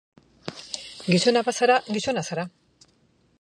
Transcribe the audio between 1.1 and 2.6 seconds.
Gizona bazara, gizona zara.